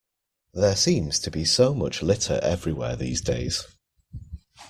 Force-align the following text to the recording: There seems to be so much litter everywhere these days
There 0.55 0.75
seems 0.75 1.19
to 1.19 1.29
be 1.29 1.45
so 1.45 1.75
much 1.75 2.01
litter 2.01 2.39
everywhere 2.41 2.95
these 2.95 3.21
days 3.21 3.67